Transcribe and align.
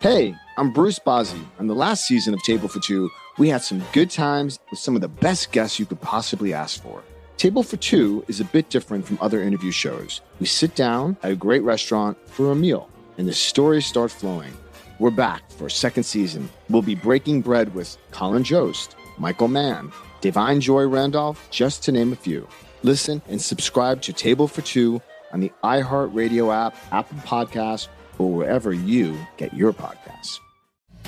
Hey, 0.00 0.36
I'm 0.56 0.70
Bruce 0.70 1.00
Bozzi. 1.00 1.44
On 1.58 1.66
the 1.66 1.74
last 1.74 2.06
season 2.06 2.32
of 2.32 2.40
Table 2.44 2.68
for 2.68 2.78
Two, 2.78 3.10
we 3.36 3.48
had 3.48 3.62
some 3.62 3.82
good 3.92 4.10
times 4.12 4.60
with 4.70 4.78
some 4.78 4.94
of 4.94 5.00
the 5.00 5.08
best 5.08 5.50
guests 5.50 5.80
you 5.80 5.86
could 5.86 6.00
possibly 6.00 6.54
ask 6.54 6.80
for. 6.80 7.02
Table 7.36 7.64
for 7.64 7.78
Two 7.78 8.24
is 8.28 8.38
a 8.38 8.44
bit 8.44 8.70
different 8.70 9.04
from 9.04 9.18
other 9.20 9.42
interview 9.42 9.72
shows. 9.72 10.20
We 10.38 10.46
sit 10.46 10.76
down 10.76 11.16
at 11.24 11.32
a 11.32 11.34
great 11.34 11.64
restaurant 11.64 12.16
for 12.28 12.52
a 12.52 12.54
meal, 12.54 12.88
and 13.16 13.26
the 13.26 13.32
stories 13.32 13.86
start 13.86 14.12
flowing. 14.12 14.56
We're 15.00 15.10
back 15.10 15.50
for 15.50 15.66
a 15.66 15.70
second 15.70 16.04
season. 16.04 16.48
We'll 16.70 16.82
be 16.82 16.94
breaking 16.94 17.42
bread 17.42 17.74
with 17.74 17.96
Colin 18.12 18.44
Jost, 18.44 18.94
Michael 19.18 19.48
Mann, 19.48 19.90
Da'Vine 20.22 20.60
Joy 20.60 20.86
Randolph, 20.86 21.48
just 21.50 21.82
to 21.82 21.90
name 21.90 22.12
a 22.12 22.16
few. 22.16 22.46
Listen 22.84 23.20
and 23.26 23.42
subscribe 23.42 24.00
to 24.02 24.12
Table 24.12 24.46
for 24.46 24.62
Two 24.62 25.02
on 25.32 25.40
the 25.40 25.50
iHeartRadio 25.64 26.54
app, 26.54 26.76
Apple 26.92 27.18
Podcasts, 27.18 27.88
or 28.18 28.32
wherever 28.32 28.72
you 28.72 29.16
get 29.36 29.54
your 29.54 29.72
podcasts. 29.72 30.38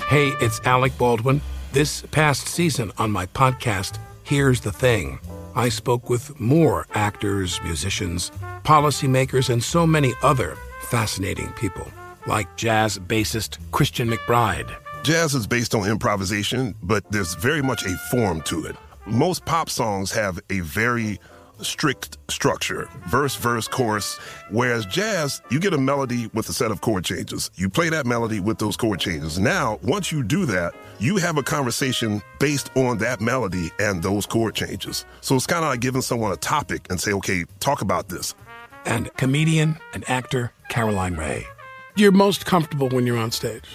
Hey, 0.07 0.29
it's 0.41 0.59
Alec 0.65 0.97
Baldwin. 0.97 1.41
This 1.71 2.01
past 2.11 2.47
season 2.47 2.91
on 2.97 3.11
my 3.11 3.27
podcast, 3.27 3.97
Here's 4.23 4.61
the 4.61 4.71
Thing, 4.71 5.19
I 5.55 5.69
spoke 5.69 6.09
with 6.09 6.39
more 6.39 6.87
actors, 6.93 7.61
musicians, 7.63 8.31
policymakers, 8.63 9.49
and 9.49 9.63
so 9.63 9.85
many 9.85 10.13
other 10.23 10.57
fascinating 10.83 11.51
people, 11.53 11.87
like 12.27 12.55
jazz 12.57 12.97
bassist 12.97 13.57
Christian 13.71 14.09
McBride. 14.09 14.73
Jazz 15.03 15.33
is 15.33 15.47
based 15.47 15.73
on 15.75 15.89
improvisation, 15.89 16.75
but 16.83 17.09
there's 17.11 17.35
very 17.35 17.61
much 17.61 17.85
a 17.85 17.97
form 18.09 18.41
to 18.43 18.65
it. 18.65 18.75
Most 19.05 19.45
pop 19.45 19.69
songs 19.69 20.11
have 20.11 20.39
a 20.49 20.59
very 20.59 21.19
strict 21.63 22.17
structure 22.29 22.87
verse, 23.07 23.35
verse, 23.35 23.67
chorus. 23.67 24.17
Whereas 24.49 24.85
jazz, 24.85 25.41
you 25.49 25.59
get 25.59 25.73
a 25.73 25.77
melody 25.77 26.27
with 26.33 26.49
a 26.49 26.53
set 26.53 26.71
of 26.71 26.81
chord 26.81 27.03
changes. 27.03 27.51
You 27.55 27.69
play 27.69 27.89
that 27.89 28.05
melody 28.05 28.39
with 28.39 28.57
those 28.57 28.77
chord 28.77 28.99
changes. 28.99 29.39
Now, 29.39 29.79
once 29.83 30.11
you 30.11 30.23
do 30.23 30.45
that, 30.45 30.73
you 30.99 31.17
have 31.17 31.37
a 31.37 31.43
conversation 31.43 32.21
based 32.39 32.75
on 32.75 32.97
that 32.99 33.21
melody 33.21 33.71
and 33.79 34.01
those 34.01 34.25
chord 34.25 34.55
changes. 34.55 35.05
So 35.21 35.35
it's 35.35 35.47
kind 35.47 35.63
of 35.63 35.69
like 35.69 35.81
giving 35.81 36.01
someone 36.01 36.31
a 36.31 36.37
topic 36.37 36.87
and 36.89 36.99
say, 36.99 37.11
okay, 37.13 37.45
talk 37.59 37.81
about 37.81 38.09
this. 38.09 38.33
And 38.85 39.13
comedian 39.15 39.77
and 39.93 40.09
actor 40.09 40.51
Caroline 40.69 41.15
Rhea. 41.15 41.43
You're 41.95 42.11
most 42.11 42.45
comfortable 42.45 42.89
when 42.89 43.05
you're 43.05 43.17
on 43.17 43.31
stage. 43.31 43.65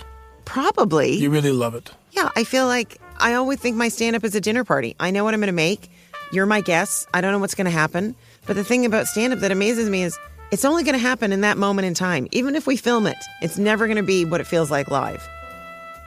Probably. 0.44 1.14
You 1.14 1.30
really 1.30 1.52
love 1.52 1.74
it. 1.74 1.90
Yeah, 2.12 2.30
I 2.34 2.44
feel 2.44 2.66
like 2.66 2.98
I 3.18 3.34
always 3.34 3.58
think 3.58 3.76
my 3.76 3.88
stand 3.88 4.16
up 4.16 4.24
is 4.24 4.34
a 4.34 4.40
dinner 4.40 4.64
party. 4.64 4.96
I 4.98 5.10
know 5.10 5.24
what 5.24 5.34
I'm 5.34 5.40
going 5.40 5.48
to 5.48 5.52
make. 5.52 5.90
You're 6.32 6.46
my 6.46 6.60
guest. 6.60 7.08
I 7.14 7.20
don't 7.20 7.32
know 7.32 7.38
what's 7.38 7.54
going 7.54 7.66
to 7.66 7.70
happen. 7.70 8.14
But 8.46 8.56
the 8.56 8.64
thing 8.64 8.84
about 8.84 9.06
stand 9.06 9.32
up 9.32 9.40
that 9.40 9.50
amazes 9.50 9.88
me 9.88 10.02
is 10.02 10.18
it's 10.50 10.64
only 10.64 10.84
going 10.84 10.94
to 10.94 10.98
happen 10.98 11.32
in 11.32 11.40
that 11.40 11.58
moment 11.58 11.86
in 11.86 11.94
time. 11.94 12.28
Even 12.32 12.54
if 12.54 12.66
we 12.66 12.76
film 12.76 13.06
it, 13.06 13.18
it's 13.42 13.58
never 13.58 13.86
going 13.86 13.96
to 13.96 14.02
be 14.02 14.24
what 14.24 14.40
it 14.40 14.46
feels 14.46 14.70
like 14.70 14.90
live. 14.90 15.26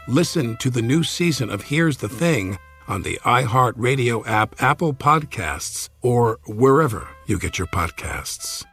Listen 0.07 0.57
to 0.57 0.69
the 0.69 0.81
new 0.81 1.03
season 1.03 1.49
of 1.49 1.63
Here's 1.63 1.97
the 1.97 2.09
Thing 2.09 2.57
on 2.87 3.03
the 3.03 3.19
iHeartRadio 3.23 4.25
app, 4.25 4.61
Apple 4.61 4.93
Podcasts, 4.93 5.89
or 6.01 6.39
wherever 6.47 7.07
you 7.27 7.37
get 7.37 7.59
your 7.59 7.67
podcasts. 7.67 8.65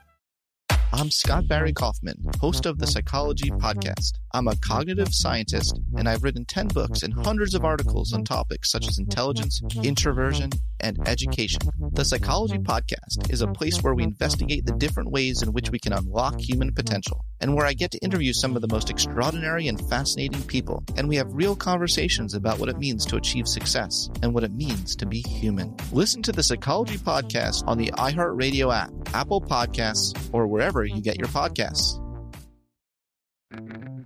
I'm 0.93 1.11
Scott 1.11 1.47
Barry 1.49 1.73
Kaufman, 1.73 2.17
host 2.41 2.65
of 2.65 2.79
the 2.79 2.87
Psychology 2.87 3.51
Podcast. 3.51 4.13
I'm 4.33 4.49
a 4.49 4.57
cognitive 4.57 5.13
scientist, 5.13 5.79
and 5.97 6.09
I've 6.09 6.23
written 6.23 6.45
10 6.45 6.69
books 6.69 7.03
and 7.03 7.13
hundreds 7.13 7.55
of 7.55 7.65
articles 7.65 8.13
on 8.13 8.25
topics 8.25 8.71
such 8.71 8.89
as 8.89 8.99
intelligence, 8.99 9.61
introversion, 9.83 10.51
and 10.81 10.99
education. 11.07 11.61
The 11.93 12.05
Psychology 12.05 12.59
Podcast 12.59 13.31
is 13.31 13.43
a 13.43 13.49
place 13.49 13.83
where 13.83 13.95
we 13.95 14.05
investigate 14.05 14.65
the 14.65 14.73
different 14.73 15.11
ways 15.11 15.43
in 15.43 15.53
which 15.53 15.71
we 15.71 15.79
can 15.79 15.93
unlock 15.93 16.41
human 16.41 16.73
potential, 16.73 17.25
and 17.41 17.55
where 17.55 17.67
I 17.67 17.73
get 17.73 17.91
to 17.93 17.99
interview 17.99 18.33
some 18.33 18.57
of 18.57 18.63
the 18.63 18.69
most 18.69 18.91
extraordinary 18.91 19.69
and 19.69 19.81
fascinating 19.89 20.43
people, 20.45 20.83
and 20.97 21.09
we 21.09 21.17
have 21.17 21.33
real 21.33 21.57
conversations 21.57 22.35
about 22.35 22.59
what 22.59 22.69
it 22.69 22.79
means 22.79 23.07
to 23.07 23.17
achieve 23.17 23.49
success 23.49 24.09
and 24.23 24.35
what 24.35 24.45
it 24.45 24.53
means 24.53 24.97
to 24.97 25.07
be 25.07 25.21
human. 25.23 25.77
Listen 25.93 26.23
to 26.23 26.33
the 26.33 26.43
Psychology 26.43 26.99
Podcast 26.99 27.65
on 27.67 27.79
the 27.79 27.93
iHeartRadio 27.93 28.75
app, 28.75 28.91
Apple 29.15 29.41
Podcasts, 29.41 30.19
or 30.33 30.47
wherever 30.47 30.85
you 30.85 31.01
get 31.01 31.19
your 31.19 31.29
podcasts. 31.29 32.03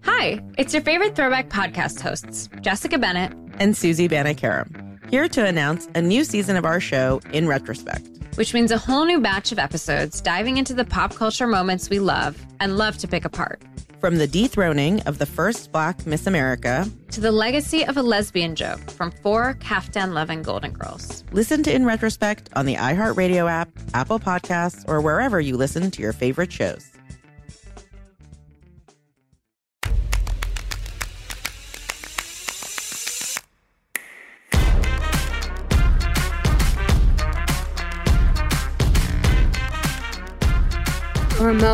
Hi, 0.02 0.42
it's 0.58 0.74
your 0.74 0.82
favorite 0.82 1.16
throwback 1.16 1.48
podcast 1.48 2.00
hosts, 2.00 2.48
Jessica 2.60 2.98
Bennett 2.98 3.32
and 3.58 3.76
Susie 3.76 4.08
Banikarim, 4.08 5.10
here 5.10 5.28
to 5.28 5.44
announce 5.44 5.88
a 5.94 6.02
new 6.02 6.24
season 6.24 6.56
of 6.56 6.64
our 6.64 6.80
show 6.80 7.20
in 7.32 7.48
retrospect. 7.48 8.19
Which 8.40 8.54
means 8.54 8.70
a 8.70 8.78
whole 8.78 9.04
new 9.04 9.20
batch 9.20 9.52
of 9.52 9.58
episodes 9.58 10.22
diving 10.22 10.56
into 10.56 10.72
the 10.72 10.86
pop 10.86 11.14
culture 11.14 11.46
moments 11.46 11.90
we 11.90 11.98
love 11.98 12.42
and 12.58 12.78
love 12.78 12.96
to 12.96 13.06
pick 13.06 13.26
apart. 13.26 13.60
From 14.00 14.16
the 14.16 14.26
dethroning 14.26 15.02
of 15.02 15.18
the 15.18 15.26
first 15.26 15.72
black 15.72 16.06
Miss 16.06 16.26
America 16.26 16.90
to 17.10 17.20
the 17.20 17.32
legacy 17.32 17.84
of 17.84 17.98
a 17.98 18.02
lesbian 18.02 18.56
joke 18.56 18.80
from 18.92 19.10
four 19.10 19.58
Kaftan 19.60 20.14
loving 20.14 20.40
Golden 20.40 20.72
Girls. 20.72 21.22
Listen 21.32 21.62
to 21.64 21.70
In 21.70 21.84
Retrospect 21.84 22.48
on 22.56 22.64
the 22.64 22.76
iHeartRadio 22.76 23.46
app, 23.46 23.68
Apple 23.92 24.18
Podcasts, 24.18 24.88
or 24.88 25.02
wherever 25.02 25.38
you 25.38 25.58
listen 25.58 25.90
to 25.90 26.00
your 26.00 26.14
favorite 26.14 26.50
shows. 26.50 26.86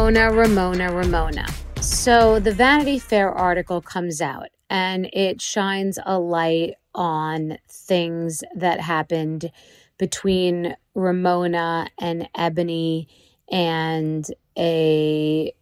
Ramona, 0.06 0.30
Ramona, 0.30 0.92
Ramona. 0.92 1.46
So 1.80 2.38
the 2.38 2.52
Vanity 2.52 3.00
Fair 3.00 3.32
article 3.32 3.80
comes 3.80 4.20
out 4.20 4.50
and 4.70 5.10
it 5.12 5.42
shines 5.42 5.98
a 6.06 6.16
light 6.20 6.74
on 6.94 7.58
things 7.68 8.44
that 8.54 8.78
happened 8.78 9.50
between 9.98 10.76
Ramona 10.94 11.88
and 12.00 12.28
Eboni 12.36 13.08
and 13.50 14.24
a 14.56 15.52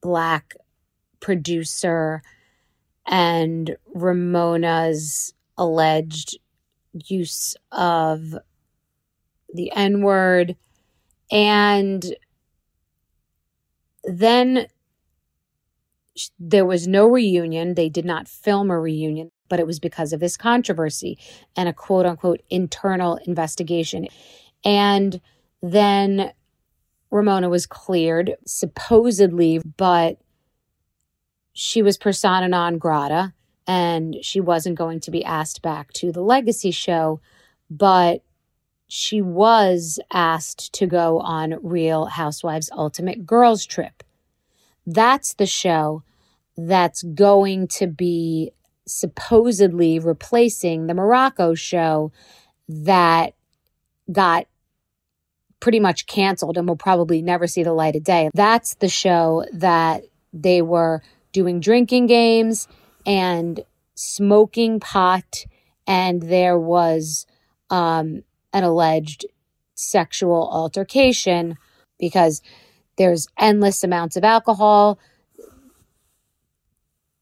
black 0.00 0.54
producer 1.20 2.22
and 3.04 3.76
Ramona's 3.94 5.34
alleged 5.58 6.38
use 6.94 7.54
of 7.70 8.34
the 9.52 9.70
N 9.76 10.00
word 10.00 10.56
and 11.30 12.16
then 14.04 14.66
there 16.38 16.64
was 16.64 16.86
no 16.86 17.06
reunion. 17.08 17.74
They 17.74 17.88
did 17.88 18.04
not 18.04 18.28
film 18.28 18.70
a 18.70 18.78
reunion, 18.78 19.30
but 19.48 19.60
it 19.60 19.66
was 19.66 19.80
because 19.80 20.12
of 20.12 20.20
this 20.20 20.36
controversy 20.36 21.18
and 21.56 21.68
a 21.68 21.72
quote 21.72 22.06
unquote 22.06 22.42
internal 22.50 23.18
investigation. 23.26 24.06
And 24.64 25.20
then 25.62 26.32
Ramona 27.10 27.48
was 27.48 27.66
cleared, 27.66 28.34
supposedly, 28.46 29.60
but 29.76 30.18
she 31.52 31.82
was 31.82 31.96
persona 31.96 32.48
non 32.48 32.78
grata 32.78 33.32
and 33.66 34.16
she 34.22 34.40
wasn't 34.40 34.76
going 34.76 35.00
to 35.00 35.10
be 35.10 35.24
asked 35.24 35.62
back 35.62 35.92
to 35.94 36.10
the 36.12 36.22
legacy 36.22 36.72
show. 36.72 37.20
But 37.70 38.23
she 38.96 39.20
was 39.20 39.98
asked 40.12 40.72
to 40.72 40.86
go 40.86 41.18
on 41.18 41.58
Real 41.64 42.04
Housewives 42.04 42.70
Ultimate 42.70 43.26
Girls 43.26 43.66
Trip. 43.66 44.04
That's 44.86 45.34
the 45.34 45.46
show 45.46 46.04
that's 46.56 47.02
going 47.02 47.66
to 47.66 47.88
be 47.88 48.52
supposedly 48.86 49.98
replacing 49.98 50.86
the 50.86 50.94
Morocco 50.94 51.54
show 51.54 52.12
that 52.68 53.34
got 54.12 54.46
pretty 55.58 55.80
much 55.80 56.06
canceled 56.06 56.56
and 56.56 56.68
will 56.68 56.76
probably 56.76 57.20
never 57.20 57.48
see 57.48 57.64
the 57.64 57.72
light 57.72 57.96
of 57.96 58.04
day. 58.04 58.30
That's 58.32 58.76
the 58.76 58.88
show 58.88 59.44
that 59.54 60.04
they 60.32 60.62
were 60.62 61.02
doing 61.32 61.58
drinking 61.58 62.06
games 62.06 62.68
and 63.04 63.58
smoking 63.96 64.78
pot, 64.78 65.46
and 65.84 66.22
there 66.22 66.56
was 66.56 67.26
um, 67.70 68.22
an 68.54 68.64
alleged 68.64 69.26
sexual 69.74 70.48
altercation 70.50 71.58
because 71.98 72.40
there's 72.96 73.26
endless 73.38 73.84
amounts 73.84 74.16
of 74.16 74.24
alcohol, 74.24 74.98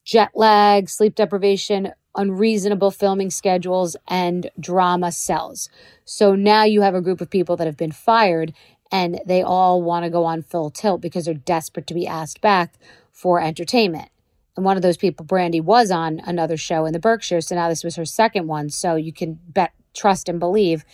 jet 0.04 0.30
lag, 0.34 0.88
sleep 0.88 1.14
deprivation, 1.14 1.92
unreasonable 2.14 2.90
filming 2.90 3.30
schedules, 3.30 3.96
and 4.06 4.50
drama 4.60 5.10
sells. 5.10 5.70
So 6.04 6.34
now 6.34 6.64
you 6.64 6.82
have 6.82 6.94
a 6.94 7.00
group 7.00 7.20
of 7.20 7.30
people 7.30 7.56
that 7.56 7.66
have 7.66 7.76
been 7.76 7.92
fired 7.92 8.52
and 8.90 9.20
they 9.26 9.42
all 9.42 9.82
want 9.82 10.04
to 10.04 10.10
go 10.10 10.24
on 10.24 10.42
full 10.42 10.70
tilt 10.70 11.00
because 11.00 11.24
they're 11.24 11.34
desperate 11.34 11.86
to 11.86 11.94
be 11.94 12.06
asked 12.06 12.42
back 12.42 12.74
for 13.10 13.40
entertainment. 13.40 14.10
And 14.54 14.66
one 14.66 14.76
of 14.76 14.82
those 14.82 14.98
people, 14.98 15.24
Brandi, 15.24 15.62
was 15.62 15.90
on 15.90 16.20
another 16.26 16.58
show 16.58 16.84
in 16.84 16.92
the 16.92 16.98
Berkshires. 16.98 17.46
So 17.46 17.54
now 17.54 17.70
this 17.70 17.82
was 17.84 17.96
her 17.96 18.04
second 18.04 18.48
one. 18.48 18.68
So 18.68 18.96
you 18.96 19.12
can 19.12 19.38
bet, 19.48 19.72
trust, 19.94 20.28
and 20.28 20.38
believe 20.38 20.84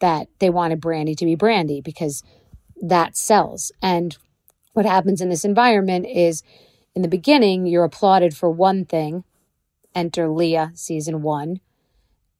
that 0.00 0.28
they 0.38 0.50
wanted 0.50 0.80
Brandi 0.80 1.16
to 1.16 1.24
be 1.24 1.36
Brandi 1.36 1.82
because 1.82 2.22
that 2.82 3.16
sells. 3.16 3.70
And 3.82 4.16
what 4.72 4.86
happens 4.86 5.20
in 5.20 5.28
this 5.28 5.44
environment 5.44 6.06
is 6.06 6.42
in 6.94 7.02
the 7.02 7.08
beginning, 7.08 7.66
you're 7.66 7.84
applauded 7.84 8.36
for 8.36 8.50
one 8.50 8.84
thing, 8.84 9.24
enter 9.94 10.28
Leah 10.28 10.72
season 10.74 11.22
one, 11.22 11.60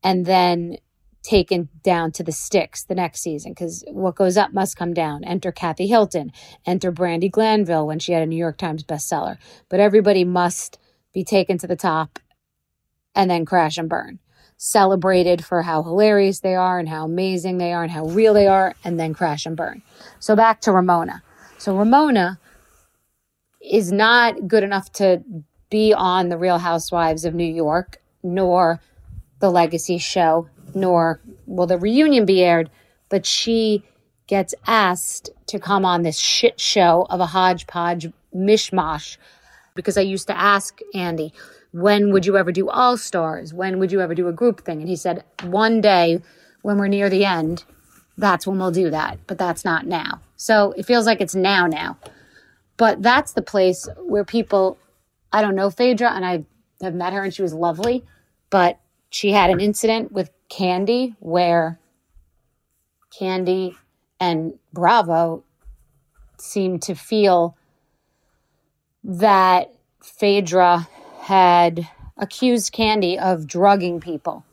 and 0.02 0.26
then 0.26 0.78
taken 1.22 1.68
down 1.82 2.10
to 2.10 2.22
the 2.22 2.32
sticks 2.32 2.82
the 2.82 2.94
next 2.94 3.20
season 3.20 3.52
because 3.52 3.84
what 3.88 4.14
goes 4.14 4.36
up 4.36 4.52
must 4.52 4.76
come 4.76 4.94
down. 4.94 5.22
Enter 5.24 5.52
Kathy 5.52 5.86
Hilton, 5.86 6.32
enter 6.64 6.90
Brandi 6.90 7.30
Glanville 7.30 7.86
when 7.86 7.98
she 7.98 8.12
had 8.12 8.22
a 8.22 8.26
New 8.26 8.36
York 8.36 8.56
Times 8.56 8.82
bestseller. 8.82 9.36
But 9.68 9.80
everybody 9.80 10.24
must 10.24 10.78
be 11.12 11.24
taken 11.24 11.58
to 11.58 11.66
the 11.66 11.76
top 11.76 12.18
and 13.14 13.30
then 13.30 13.44
crash 13.44 13.76
and 13.76 13.88
burn. 13.88 14.18
Celebrated 14.62 15.42
for 15.42 15.62
how 15.62 15.82
hilarious 15.82 16.40
they 16.40 16.54
are 16.54 16.78
and 16.78 16.86
how 16.86 17.06
amazing 17.06 17.56
they 17.56 17.72
are 17.72 17.82
and 17.82 17.90
how 17.90 18.04
real 18.04 18.34
they 18.34 18.46
are, 18.46 18.74
and 18.84 19.00
then 19.00 19.14
crash 19.14 19.46
and 19.46 19.56
burn. 19.56 19.80
So 20.18 20.36
back 20.36 20.60
to 20.60 20.72
Ramona. 20.72 21.22
So 21.56 21.74
Ramona 21.74 22.38
is 23.62 23.90
not 23.90 24.48
good 24.48 24.62
enough 24.62 24.92
to 24.92 25.22
be 25.70 25.94
on 25.94 26.28
The 26.28 26.36
Real 26.36 26.58
Housewives 26.58 27.24
of 27.24 27.34
New 27.34 27.50
York, 27.50 28.02
nor 28.22 28.82
the 29.38 29.50
Legacy 29.50 29.96
show, 29.96 30.50
nor 30.74 31.22
will 31.46 31.66
the 31.66 31.78
reunion 31.78 32.26
be 32.26 32.44
aired, 32.44 32.68
but 33.08 33.24
she 33.24 33.82
gets 34.26 34.54
asked 34.66 35.30
to 35.46 35.58
come 35.58 35.86
on 35.86 36.02
this 36.02 36.18
shit 36.18 36.60
show 36.60 37.06
of 37.08 37.18
a 37.18 37.26
hodgepodge 37.26 38.12
mishmash 38.36 39.16
because 39.74 39.96
I 39.96 40.02
used 40.02 40.26
to 40.26 40.38
ask 40.38 40.80
Andy, 40.92 41.32
when 41.72 42.12
would 42.12 42.26
you 42.26 42.36
ever 42.36 42.52
do 42.52 42.68
All 42.68 42.96
Stars? 42.96 43.54
When 43.54 43.78
would 43.78 43.92
you 43.92 44.00
ever 44.00 44.14
do 44.14 44.28
a 44.28 44.32
group 44.32 44.64
thing? 44.64 44.80
And 44.80 44.88
he 44.88 44.96
said, 44.96 45.24
one 45.44 45.80
day 45.80 46.20
when 46.62 46.78
we're 46.78 46.88
near 46.88 47.08
the 47.08 47.24
end, 47.24 47.64
that's 48.16 48.46
when 48.46 48.58
we'll 48.58 48.70
do 48.70 48.90
that, 48.90 49.18
but 49.26 49.38
that's 49.38 49.64
not 49.64 49.86
now. 49.86 50.20
So 50.36 50.72
it 50.76 50.84
feels 50.84 51.06
like 51.06 51.20
it's 51.20 51.34
now, 51.34 51.66
now. 51.66 51.96
But 52.76 53.02
that's 53.02 53.32
the 53.32 53.42
place 53.42 53.88
where 53.98 54.24
people, 54.24 54.78
I 55.32 55.42
don't 55.42 55.54
know 55.54 55.70
Phaedra, 55.70 56.10
and 56.10 56.24
I 56.24 56.44
have 56.82 56.94
met 56.94 57.12
her 57.12 57.22
and 57.22 57.32
she 57.32 57.42
was 57.42 57.54
lovely, 57.54 58.04
but 58.48 58.80
she 59.10 59.32
had 59.32 59.50
an 59.50 59.60
incident 59.60 60.12
with 60.12 60.30
Kandi 60.50 61.14
where 61.20 61.78
Kandi 63.18 63.76
and 64.18 64.58
Bravo 64.72 65.44
seemed 66.38 66.82
to 66.82 66.94
feel 66.94 67.56
that 69.04 69.74
Phaedra 70.02 70.88
had 71.30 71.88
accused 72.16 72.74
Kandi 72.74 73.16
of 73.16 73.46
drugging 73.46 74.00
people. 74.00 74.44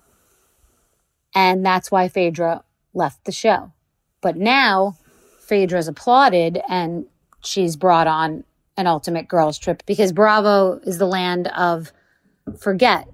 And 1.33 1.65
that's 1.65 1.89
why 1.89 2.07
Phaedra 2.07 2.63
left 2.94 3.25
the 3.25 3.31
show. 3.31 3.71
But 4.21 4.38
now 4.38 4.95
Phaedra's 5.39 5.88
applauded 5.88 6.62
and 6.69 7.07
she's 7.44 7.75
brought 7.75 8.06
on 8.06 8.44
an 8.77 8.85
ultimate 8.85 9.27
girls 9.27 9.57
trip 9.57 9.81
because 9.88 10.12
Bravo 10.12 10.79
is 10.83 11.00
the 11.00 11.07
land 11.07 11.47
of 11.47 11.91
forget 12.59 13.07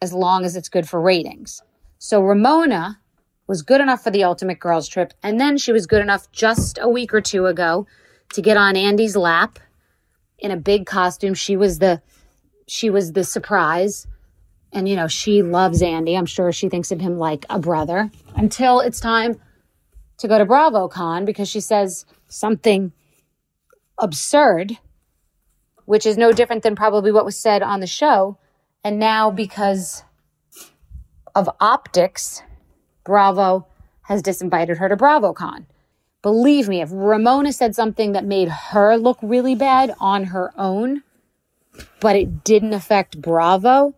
as 0.00 0.14
long 0.14 0.46
as 0.46 0.56
it's 0.56 0.70
good 0.70 0.88
for 0.88 0.98
ratings. 0.98 1.62
So 1.98 2.22
Ramona 2.22 2.98
was 3.46 3.60
good 3.60 3.82
enough 3.82 4.02
for 4.02 4.10
the 4.10 4.24
ultimate 4.24 4.60
girls 4.60 4.88
trip. 4.88 5.12
And 5.22 5.38
then 5.38 5.58
she 5.58 5.72
was 5.72 5.86
good 5.86 6.00
enough 6.00 6.32
just 6.32 6.78
a 6.80 6.88
week 6.88 7.12
or 7.12 7.20
two 7.20 7.44
ago 7.44 7.86
to 8.32 8.40
get 8.40 8.56
on 8.56 8.76
Andy's 8.76 9.14
lap 9.14 9.58
in 10.38 10.50
a 10.50 10.56
big 10.56 10.86
costume. 10.86 11.34
She 11.34 11.54
was 11.54 11.80
the 11.80 12.00
she 12.66 12.90
was 12.90 13.12
the 13.12 13.24
surprise. 13.24 14.06
And 14.72 14.88
you 14.88 14.96
know, 14.96 15.08
she 15.08 15.42
loves 15.42 15.82
Andy. 15.82 16.16
I'm 16.16 16.26
sure 16.26 16.52
she 16.52 16.68
thinks 16.68 16.90
of 16.90 17.00
him 17.00 17.18
like 17.18 17.46
a 17.48 17.58
brother 17.58 18.10
until 18.34 18.80
it's 18.80 19.00
time 19.00 19.40
to 20.18 20.28
go 20.28 20.38
to 20.38 20.46
BravoCon 20.46 21.24
because 21.24 21.48
she 21.48 21.60
says 21.60 22.04
something 22.28 22.92
absurd, 23.98 24.78
which 25.84 26.04
is 26.04 26.16
no 26.16 26.32
different 26.32 26.62
than 26.62 26.76
probably 26.76 27.12
what 27.12 27.24
was 27.24 27.36
said 27.36 27.62
on 27.62 27.80
the 27.80 27.86
show. 27.86 28.38
And 28.84 28.98
now 28.98 29.30
because 29.30 30.02
of 31.34 31.48
optics, 31.60 32.42
Bravo 33.04 33.66
has 34.02 34.22
disinvited 34.22 34.78
her 34.78 34.88
to 34.88 34.96
BravoCon. 34.96 35.66
Believe 36.22 36.68
me, 36.68 36.80
if 36.80 36.88
Ramona 36.92 37.52
said 37.52 37.74
something 37.74 38.12
that 38.12 38.24
made 38.24 38.48
her 38.48 38.96
look 38.96 39.18
really 39.22 39.54
bad 39.54 39.94
on 40.00 40.24
her 40.24 40.52
own, 40.56 41.02
but 42.00 42.16
it 42.16 42.44
didn't 42.44 42.72
affect 42.72 43.20
Bravo 43.20 43.94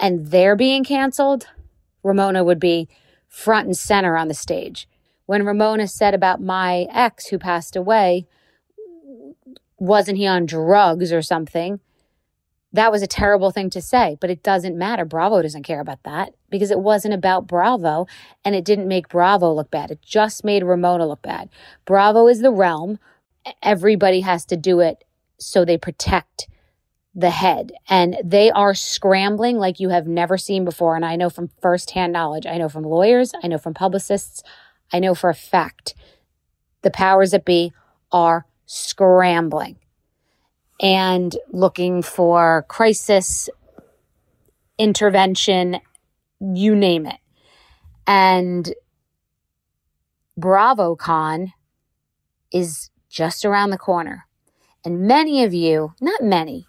and 0.00 0.30
they're 0.30 0.56
being 0.56 0.84
canceled, 0.84 1.48
Ramona 2.02 2.44
would 2.44 2.60
be 2.60 2.88
front 3.26 3.66
and 3.66 3.76
center 3.76 4.16
on 4.16 4.28
the 4.28 4.34
stage. 4.34 4.88
When 5.26 5.44
Ramona 5.44 5.88
said 5.88 6.14
about 6.14 6.40
my 6.40 6.86
ex 6.92 7.26
who 7.26 7.38
passed 7.38 7.76
away, 7.76 8.26
wasn't 9.78 10.18
he 10.18 10.26
on 10.26 10.46
drugs 10.46 11.12
or 11.12 11.22
something? 11.22 11.80
that 12.72 12.92
was 12.92 13.02
a 13.02 13.06
terrible 13.06 13.50
thing 13.50 13.70
to 13.70 13.80
say, 13.80 14.16
but 14.20 14.30
it 14.30 14.42
doesn't 14.42 14.76
matter. 14.76 15.04
Bravo 15.04 15.40
doesn't 15.40 15.62
care 15.62 15.80
about 15.80 16.02
that 16.02 16.34
because 16.50 16.70
it 16.70 16.80
wasn't 16.80 17.14
about 17.14 17.46
Bravo 17.46 18.06
and 18.44 18.54
it 18.54 18.64
didn't 18.64 18.88
make 18.88 19.08
Bravo 19.08 19.52
look 19.52 19.70
bad. 19.70 19.90
It 19.90 20.02
just 20.02 20.44
made 20.44 20.62
Ramona 20.62 21.06
look 21.06 21.22
bad. 21.22 21.48
Bravo 21.86 22.26
is 22.26 22.40
the 22.40 22.52
realm. 22.52 22.98
Everybody 23.62 24.20
has 24.20 24.44
to 24.46 24.56
do 24.56 24.80
it 24.80 25.04
so 25.38 25.64
they 25.64 25.78
protect 25.78 26.48
the 27.18 27.30
head. 27.30 27.72
And 27.88 28.16
they 28.22 28.48
are 28.52 28.74
scrambling 28.74 29.58
like 29.58 29.80
you 29.80 29.88
have 29.88 30.06
never 30.06 30.38
seen 30.38 30.64
before. 30.64 30.94
And 30.94 31.04
I 31.04 31.16
know 31.16 31.28
from 31.28 31.50
firsthand 31.60 32.12
knowledge, 32.12 32.46
I 32.46 32.58
know 32.58 32.68
from 32.68 32.84
lawyers, 32.84 33.32
I 33.42 33.48
know 33.48 33.58
from 33.58 33.74
publicists, 33.74 34.42
I 34.92 35.00
know 35.00 35.16
for 35.16 35.28
a 35.28 35.34
fact 35.34 35.94
the 36.82 36.92
powers 36.92 37.32
that 37.32 37.44
be 37.44 37.72
are 38.12 38.46
scrambling 38.66 39.76
and 40.80 41.36
looking 41.50 42.02
for 42.02 42.64
crisis 42.68 43.48
intervention, 44.78 45.80
you 46.40 46.76
name 46.76 47.04
it. 47.04 47.18
And 48.06 48.72
BravoCon 50.38 51.52
is 52.52 52.90
just 53.10 53.44
around 53.44 53.70
the 53.70 53.76
corner. 53.78 54.26
And 54.84 55.00
many 55.00 55.42
of 55.42 55.52
you, 55.52 55.94
not 56.00 56.22
many, 56.22 56.68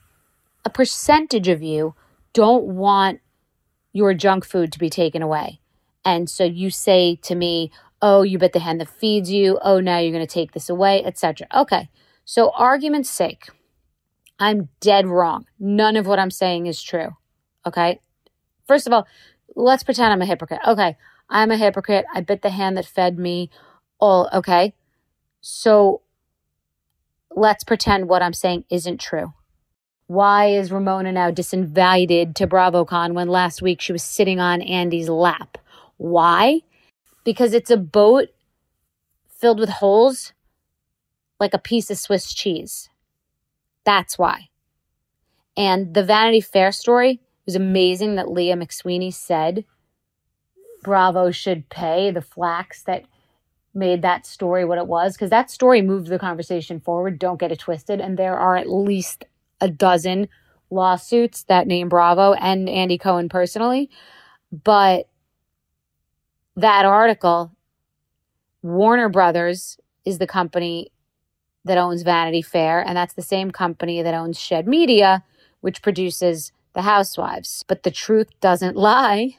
a 0.66 0.70
percentage 0.70 1.48
of 1.48 1.62
you 1.62 1.96
don't 2.34 2.66
want 2.66 3.22
your 3.92 4.14
junk 4.14 4.46
food 4.46 4.72
to 4.72 4.80
be 4.80 4.90
taken 4.90 5.22
away. 5.22 5.60
And 6.06 6.30
so 6.30 6.44
you 6.44 6.70
say 6.70 7.16
to 7.24 7.36
me, 7.36 7.72
"Oh, 8.02 8.22
you 8.22 8.38
bet 8.38 8.54
the 8.54 8.60
hand 8.60 8.80
that 8.80 8.90
feeds 8.90 9.32
you. 9.32 9.60
Oh, 9.62 9.80
now 9.80 9.98
you're 10.00 10.14
going 10.14 10.26
to 10.26 10.34
take 10.34 10.52
this 10.54 10.70
away, 10.70 11.04
etc." 11.04 11.48
Okay. 11.54 11.90
So 12.26 12.52
argument's 12.52 13.10
sake, 13.10 13.50
I'm 14.40 14.70
dead 14.80 15.08
wrong. 15.08 15.48
None 15.60 15.98
of 15.98 16.06
what 16.08 16.20
I'm 16.20 16.32
saying 16.32 16.68
is 16.68 16.82
true. 16.82 17.10
Okay. 17.66 18.00
First 18.68 18.88
of 18.88 18.94
all, 18.94 19.08
let's 19.56 19.84
pretend 19.84 20.14
I'm 20.14 20.22
a 20.22 20.26
hypocrite. 20.26 20.62
Okay. 20.66 20.96
I'm 21.30 21.52
a 21.52 21.58
hypocrite. 21.58 22.06
I 22.14 22.22
bit 22.22 22.42
the 22.42 22.50
hand 22.50 22.78
that 22.78 22.86
fed 22.86 23.20
me. 23.20 23.50
All 24.00 24.30
okay. 24.34 24.74
So 25.42 26.02
let's 27.36 27.64
pretend 27.64 28.08
what 28.08 28.22
I'm 28.22 28.34
saying 28.34 28.66
isn't 28.70 29.00
true. 29.00 29.34
Why 30.10 30.48
is 30.48 30.72
Ramona 30.72 31.12
now 31.12 31.30
disinvited 31.30 32.34
to 32.34 32.48
BravoCon 32.48 33.14
when 33.14 33.28
last 33.28 33.62
week 33.62 33.80
she 33.80 33.92
was 33.92 34.02
sitting 34.02 34.40
on 34.40 34.60
Andy's 34.64 35.08
lap? 35.08 35.60
Why? 35.98 36.62
Because 37.24 37.54
it's 37.54 37.70
a 37.70 37.78
boat 37.78 38.30
filled 39.28 39.60
with 39.60 39.70
holes 39.70 40.34
like 41.40 41.54
a 41.54 41.60
piece 41.60 41.92
of 41.92 42.00
Swiss 42.00 42.34
cheese. 42.34 42.90
That's 43.86 44.18
why. 44.18 44.50
And 45.56 45.94
the 45.94 46.04
Vanity 46.04 46.42
Fair 46.42 46.72
story 46.72 47.20
was 47.46 47.56
amazing 47.56 48.16
that 48.16 48.32
Leah 48.32 48.56
McSweeney 48.56 49.14
said 49.14 49.64
Bravo 50.82 51.30
should 51.30 51.70
pay 51.70 52.10
the 52.10 52.24
flax 52.24 52.82
that 52.82 53.06
made 53.76 54.02
that 54.02 54.26
story 54.26 54.66
what 54.66 54.80
it 54.80 54.88
was 54.88 55.14
because 55.14 55.30
that 55.30 55.52
story 55.52 55.84
moved 55.84 56.08
the 56.08 56.18
conversation 56.18 56.80
forward. 56.80 57.20
Don't 57.20 57.40
get 57.40 57.52
it 57.52 57.60
twisted. 57.60 58.02
And 58.02 58.18
there 58.18 58.40
are 58.40 58.56
at 58.56 58.68
least 58.68 59.26
a 59.62 59.70
dozen 59.70 60.28
lawsuits 60.70 61.44
that 61.44 61.68
name 61.68 61.90
Bravo 61.90 62.34
and 62.34 62.70
Andy 62.70 62.98
Cohen 62.98 63.30
personally. 63.30 63.90
But 64.52 65.08
that 66.56 66.86
article, 66.86 67.52
Warner 68.62 69.10
Brothers 69.10 69.78
is 70.06 70.18
the 70.18 70.28
company 70.28 70.92
that 71.66 71.78
owns 71.78 72.02
Vanity 72.04 72.42
Fair, 72.42 72.86
and 72.86 72.96
that's 72.96 73.14
the 73.14 73.22
same 73.22 73.52
company 73.52 74.02
that 74.02 74.14
owns 74.14 74.40
Shed 74.40 74.68
Media, 74.68 75.24
which 75.62 75.82
produces 75.82 76.52
The 76.74 76.82
Housewives. 76.82 77.64
But 77.68 77.84
the 77.84 77.92
truth 77.92 78.28
doesn't 78.40 78.76
lie, 78.76 79.38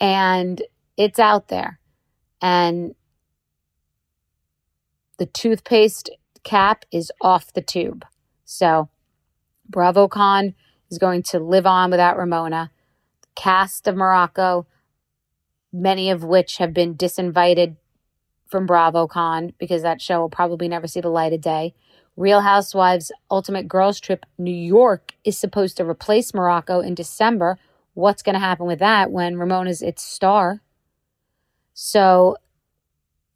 and 0.00 0.62
it's 0.96 1.18
out 1.18 1.48
there. 1.48 1.80
And 2.40 2.94
the 5.18 5.26
toothpaste 5.26 6.10
cap 6.44 6.84
is 6.92 7.10
off 7.20 7.52
the 7.52 7.62
tube. 7.62 8.04
So, 8.44 8.88
BravoCon 9.72 10.54
is 10.90 10.98
going 10.98 11.22
to 11.24 11.38
live 11.38 11.66
on 11.66 11.90
without 11.90 12.16
Ramona. 12.16 12.70
The 13.22 13.28
cast 13.34 13.86
of 13.86 13.96
Morocco, 13.96 14.66
many 15.72 16.10
of 16.10 16.24
which 16.24 16.58
have 16.58 16.72
been 16.72 16.94
disinvited 16.94 17.76
from 18.46 18.66
BravoCon 18.66 19.52
because 19.58 19.82
that 19.82 20.00
show 20.00 20.20
will 20.20 20.30
probably 20.30 20.68
never 20.68 20.86
see 20.86 21.00
the 21.00 21.08
light 21.08 21.32
of 21.32 21.40
day, 21.40 21.74
Real 22.16 22.40
Housewives 22.40 23.12
Ultimate 23.30 23.68
Girls 23.68 24.00
Trip 24.00 24.26
New 24.38 24.50
York 24.50 25.14
is 25.22 25.38
supposed 25.38 25.76
to 25.76 25.84
replace 25.84 26.34
Morocco 26.34 26.80
in 26.80 26.94
December. 26.94 27.58
What's 27.94 28.22
going 28.22 28.34
to 28.34 28.40
happen 28.40 28.66
with 28.66 28.80
that 28.80 29.12
when 29.12 29.36
Ramona's 29.36 29.82
its 29.82 30.02
star? 30.02 30.60
So 31.74 32.36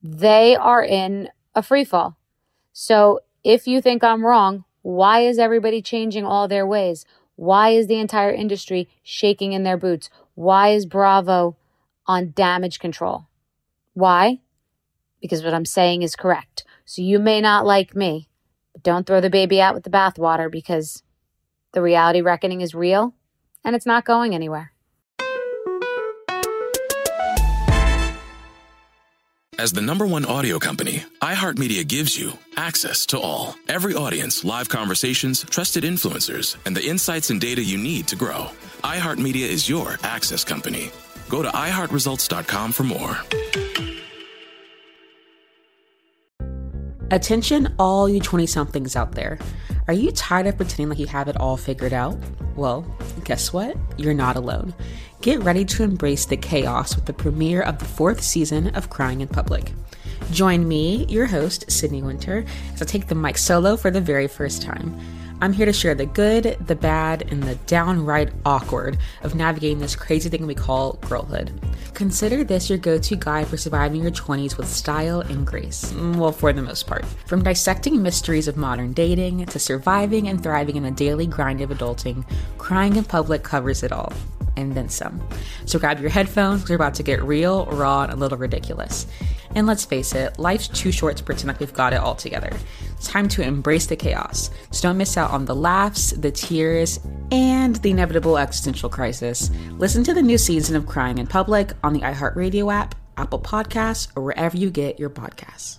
they 0.03 0.57
are 0.57 0.83
in 0.83 1.29
a 1.55 1.63
free 1.63 1.85
fall. 1.85 2.17
So 2.73 3.21
if 3.45 3.69
you 3.69 3.81
think 3.81 4.03
I'm 4.03 4.27
wrong, 4.27 4.65
why 4.83 5.21
is 5.21 5.39
everybody 5.39 5.81
changing 5.81 6.25
all 6.25 6.49
their 6.49 6.67
ways? 6.67 7.05
Why 7.37 7.71
is 7.71 7.87
the 7.87 7.99
entire 7.99 8.33
industry 8.33 8.89
shaking 9.03 9.53
in 9.53 9.63
their 9.63 9.77
boots? 9.77 10.11
Why 10.35 10.71
is 10.71 10.87
Bravo 10.87 11.57
on 12.07 12.33
damage 12.33 12.79
control? 12.79 13.27
Why? 13.95 14.41
Because 15.21 15.43
what 15.43 15.55
I'm 15.55 15.65
saying 15.65 16.03
is 16.03 16.17
correct. 16.17 16.65
So 16.85 17.01
you 17.01 17.19
may 17.19 17.41
not 17.41 17.65
like 17.65 17.95
me, 17.95 18.29
but 18.73 18.83
don't 18.83 19.07
throw 19.07 19.21
the 19.21 19.31
baby 19.31 19.61
out 19.61 19.75
with 19.75 19.85
the 19.85 19.91
bathwater 19.91 20.51
because 20.51 21.03
the 21.73 21.83
reality 21.83 22.21
reckoning 22.21 22.61
is 22.61 22.75
real 22.75 23.15
and 23.65 23.77
it's 23.77 23.87
not 23.87 24.05
going 24.05 24.35
anywhere. 24.35 24.72
As 29.63 29.71
the 29.71 29.81
number 29.81 30.09
one 30.09 30.25
audio 30.25 30.59
company, 30.59 31.05
iHeartMedia 31.21 31.87
gives 31.87 32.19
you 32.19 32.33
access 32.57 33.07
to 33.07 33.21
all. 33.21 33.55
Every 33.69 33.95
audience, 33.95 34.43
live 34.43 34.69
conversations, 34.69 35.45
trusted 35.45 35.85
influencers, 35.85 36.57
and 36.67 36.77
the 36.77 36.85
insights 36.85 37.31
and 37.31 37.41
data 37.41 37.63
you 37.63 37.79
need 37.79 38.09
to 38.09 38.17
grow. 38.17 38.51
iHeartMedia 38.83 39.49
is 39.49 39.69
your 39.69 39.99
access 40.03 40.43
company. 40.43 40.91
Go 41.29 41.43
to 41.43 41.49
iHeartResults.com 41.49 42.73
for 42.73 42.83
more. 42.83 43.17
Attention, 47.13 47.73
all 47.79 48.09
you 48.09 48.19
20 48.19 48.47
somethings 48.47 48.97
out 48.97 49.13
there. 49.13 49.39
Are 49.87 49.95
you 49.95 50.11
tired 50.11 50.49
of 50.49 50.57
pretending 50.57 50.89
like 50.89 50.99
you 50.99 51.07
have 51.07 51.29
it 51.29 51.37
all 51.37 51.57
figured 51.57 51.93
out? 51.93 52.19
Well, 52.57 52.85
guess 53.23 53.53
what? 53.53 53.77
You're 53.97 54.13
not 54.13 54.35
alone. 54.35 54.75
Get 55.23 55.45
ready 55.45 55.65
to 55.67 55.85
embrace 55.85 56.25
the 56.25 56.37
chaos 56.37 56.97
with 56.97 57.05
the 57.05 57.13
premiere 57.13 57.63
of 57.63 57.79
the 57.79 57.85
fourth 57.85 58.21
season 58.21 58.75
of 58.75 58.91
Crying 58.91 59.21
in 59.21 59.29
Public. 59.29 59.73
Join 60.33 60.67
me, 60.67 61.07
your 61.09 61.27
host, 61.27 61.71
Sydney 61.71 62.03
Winter, 62.03 62.45
as 62.75 62.83
I 62.83 62.87
take 62.87 63.07
the 63.07 63.15
mic 63.15 63.39
solo 63.39 63.77
for 63.77 63.93
the 63.93 64.01
very 64.01 64.27
first 64.27 64.63
time. 64.63 64.99
I'm 65.41 65.53
here 65.53 65.67
to 65.67 65.73
share 65.73 65.95
the 65.95 66.07
good, 66.07 66.57
the 66.67 66.75
bad, 66.75 67.31
and 67.31 67.41
the 67.41 67.55
downright 67.67 68.33
awkward 68.45 68.99
of 69.23 69.37
navigating 69.37 69.79
this 69.79 69.95
crazy 69.95 70.29
thing 70.29 70.45
we 70.45 70.57
call 70.57 70.95
girlhood. 70.95 71.53
Consider 71.95 72.43
this 72.43 72.69
your 72.69 72.79
go 72.79 72.99
to 72.99 73.15
guide 73.15 73.47
for 73.47 73.57
surviving 73.57 74.03
your 74.03 74.11
20s 74.11 74.57
with 74.57 74.67
style 74.67 75.21
and 75.21 75.47
grace. 75.47 75.95
Well, 75.95 76.33
for 76.33 76.53
the 76.53 76.63
most 76.63 76.89
part. 76.89 77.05
From 77.27 77.45
dissecting 77.45 78.03
mysteries 78.03 78.49
of 78.49 78.57
modern 78.57 78.93
dating 78.93 79.47
to 79.47 79.61
surviving 79.61 80.27
and 80.27 80.43
thriving 80.43 80.75
in 80.75 80.83
the 80.83 80.91
daily 80.91 81.29
grind 81.29 81.61
of 81.61 81.71
adulting, 81.71 82.29
Crying 82.59 82.97
in 82.97 83.05
Public 83.05 83.45
covers 83.45 83.85
it 83.85 83.93
all 83.93 84.13
and 84.57 84.75
then 84.75 84.89
some. 84.89 85.27
So 85.67 85.79
grab 85.79 86.01
your 86.01 86.11
headphones, 86.11 86.69
we're 86.69 86.77
about 86.77 86.95
to 86.95 87.03
get 87.03 87.23
real, 87.23 87.67
raw, 87.67 88.03
and 88.03 88.13
a 88.13 88.17
little 88.17 88.39
ridiculous. 88.39 89.07
And 89.55 89.67
let's 89.67 89.85
face 89.85 90.15
it, 90.15 90.39
life's 90.39 90.69
too 90.69 90.93
short 90.93 91.17
to 91.19 91.25
pretend 91.25 91.49
like 91.49 91.61
we've 91.61 91.73
got 91.73 91.93
it 91.93 91.97
all 91.97 92.15
together. 92.15 92.51
It's 92.93 93.09
time 93.09 93.29
to 93.29 93.43
embrace 93.43 93.87
the 93.87 93.97
chaos. 93.97 94.51
So 94.71 94.89
don't 94.89 94.99
miss 94.99 95.17
out 95.17 95.31
on 95.31 95.45
the 95.45 95.55
laughs, 95.55 96.13
the 96.13 96.31
tears, 96.31 97.01
and 97.31 97.77
the 97.77 97.91
inevitable 97.91 98.39
existential 98.39 98.89
crisis. 98.89 99.51
Listen 99.73 100.05
to 100.05 100.15
the 100.15 100.23
new 100.23 100.39
season 100.39 100.77
of 100.77 100.87
Crying 100.87 101.19
in 101.19 101.27
Public 101.27 101.73
on 101.85 101.93
the 101.93 102.01
iHeartRadio 102.01 102.73
app, 102.73 102.95
Apple 103.17 103.41
Podcasts, 103.41 104.09
or 104.17 104.23
wherever 104.23 104.57
you 104.57 104.71
get 104.71 104.99
your 104.99 105.11
podcasts. 105.11 105.79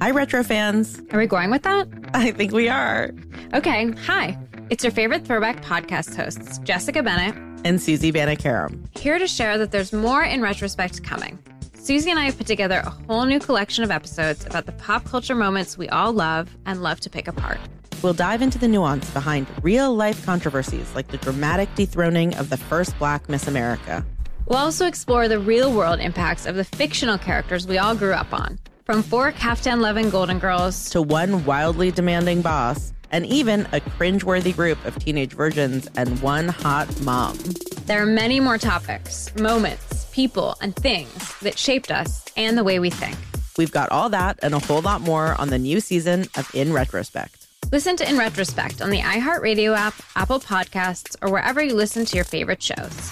Hi, 0.00 0.10
retro 0.10 0.42
fans. 0.42 1.00
Are 1.10 1.18
we 1.18 1.26
going 1.26 1.50
with 1.50 1.62
that? 1.62 1.86
I 2.14 2.32
think 2.32 2.52
we 2.52 2.68
are. 2.68 3.10
Okay. 3.54 3.90
Hi. 4.06 4.38
It's 4.70 4.84
your 4.84 4.90
favorite 4.92 5.26
throwback 5.26 5.62
podcast 5.62 6.14
hosts, 6.14 6.58
Jessica 6.58 7.02
Bennett 7.02 7.34
and 7.64 7.80
Susie 7.80 8.10
Banikarim, 8.12 8.86
here 8.96 9.18
to 9.18 9.26
share 9.26 9.58
that 9.58 9.70
there's 9.70 9.92
more 9.92 10.22
in 10.22 10.40
retrospect 10.40 11.02
coming. 11.04 11.38
Susie 11.74 12.10
and 12.10 12.18
I 12.18 12.24
have 12.24 12.38
put 12.38 12.46
together 12.46 12.82
a 12.84 12.90
whole 12.90 13.24
new 13.24 13.38
collection 13.38 13.84
of 13.84 13.90
episodes 13.90 14.46
about 14.46 14.66
the 14.66 14.72
pop 14.72 15.04
culture 15.04 15.34
moments 15.34 15.76
we 15.76 15.88
all 15.88 16.12
love 16.12 16.56
and 16.64 16.82
love 16.82 17.00
to 17.00 17.10
pick 17.10 17.28
apart. 17.28 17.58
We'll 18.02 18.14
dive 18.14 18.40
into 18.40 18.58
the 18.58 18.68
nuance 18.68 19.08
behind 19.10 19.46
real 19.62 19.94
life 19.94 20.24
controversies 20.24 20.94
like 20.94 21.08
the 21.08 21.18
dramatic 21.18 21.74
dethroning 21.74 22.34
of 22.36 22.50
the 22.50 22.56
first 22.56 22.98
black 22.98 23.28
Miss 23.28 23.46
America. 23.46 24.04
We'll 24.46 24.58
also 24.58 24.86
explore 24.86 25.28
the 25.28 25.38
real 25.38 25.72
world 25.72 26.00
impacts 26.00 26.46
of 26.46 26.56
the 26.56 26.64
fictional 26.64 27.18
characters 27.18 27.66
we 27.66 27.78
all 27.78 27.94
grew 27.94 28.12
up 28.12 28.32
on, 28.32 28.58
from 28.84 29.02
four 29.02 29.32
Kaftan 29.32 29.80
loving 29.80 30.10
Golden 30.10 30.38
Girls 30.38 30.90
to 30.90 31.02
one 31.02 31.44
wildly 31.44 31.90
demanding 31.90 32.42
boss 32.42 32.92
and 33.12 33.24
even 33.26 33.60
a 33.72 33.80
cringeworthy 33.80 34.54
group 34.54 34.84
of 34.84 34.98
teenage 34.98 35.34
virgins 35.34 35.88
and 35.96 36.20
one 36.20 36.48
hot 36.48 36.88
mom. 37.02 37.38
There 37.86 38.02
are 38.02 38.06
many 38.06 38.40
more 38.40 38.58
topics, 38.58 39.34
moments, 39.36 40.06
people, 40.12 40.56
and 40.60 40.74
things 40.74 41.38
that 41.40 41.58
shaped 41.58 41.90
us 41.90 42.24
and 42.36 42.58
the 42.58 42.64
way 42.64 42.78
we 42.78 42.90
think. 42.90 43.16
We've 43.58 43.70
got 43.70 43.90
all 43.92 44.08
that 44.08 44.38
and 44.42 44.54
a 44.54 44.58
whole 44.58 44.80
lot 44.80 45.02
more 45.02 45.38
on 45.40 45.50
the 45.50 45.58
new 45.58 45.80
season 45.80 46.22
of 46.36 46.50
In 46.54 46.72
Retrospect. 46.72 47.46
Listen 47.70 47.96
to 47.96 48.08
In 48.08 48.18
Retrospect 48.18 48.82
on 48.82 48.90
the 48.90 49.00
iHeartRadio 49.00 49.76
app, 49.76 49.94
Apple 50.16 50.40
Podcasts, 50.40 51.16
or 51.22 51.30
wherever 51.30 51.62
you 51.62 51.74
listen 51.74 52.04
to 52.04 52.16
your 52.16 52.24
favorite 52.24 52.62
shows. 52.62 53.10